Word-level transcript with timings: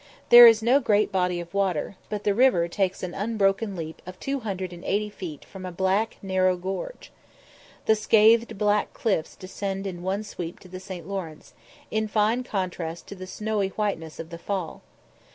There 0.29 0.47
is 0.47 0.63
no 0.63 0.79
great 0.79 1.11
body 1.11 1.39
of 1.39 1.53
water, 1.53 1.95
but 2.09 2.23
the 2.23 2.33
river 2.33 2.67
takes 2.67 3.03
an 3.03 3.13
unbroken 3.13 3.75
leap 3.75 4.01
of 4.07 4.19
280 4.19 5.09
feet 5.11 5.45
from 5.45 5.63
a 5.63 5.71
black 5.71 6.17
narrow 6.23 6.57
gorge. 6.57 7.11
The 7.85 7.95
scathed 7.95 8.57
black 8.57 8.93
cliffs 8.93 9.35
descend 9.35 9.85
in 9.85 10.01
one 10.01 10.23
sweep 10.23 10.57
to 10.61 10.67
the 10.67 10.79
St. 10.79 11.07
Lawrence, 11.07 11.53
in 11.91 12.07
fine 12.07 12.43
contrast 12.43 13.05
to 13.09 13.15
the 13.15 13.27
snowy 13.27 13.67
whiteness 13.69 14.19
of 14.19 14.31
the 14.31 14.39
fall. 14.39 14.81